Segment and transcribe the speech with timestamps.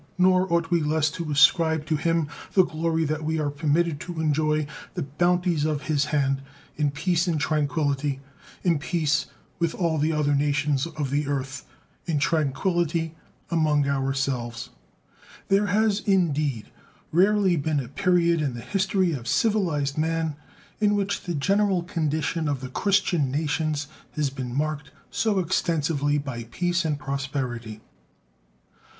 [0.17, 4.19] Nor ought we less to ascribe to Him the glory that we are permitted to
[4.19, 6.41] enjoy the bounties of His hand
[6.75, 8.19] in peace and tranquillity
[8.63, 9.27] in peace
[9.59, 11.67] with all the other nations of the earth,
[12.07, 13.13] in tranquillity
[13.51, 14.71] among our selves.
[15.49, 16.71] There has, indeed,
[17.11, 20.35] rarely been a period in the history of civilized man
[20.79, 26.45] in which the general condition of the Christian nations has been marked so extensively by
[26.45, 27.81] peace and prosperity.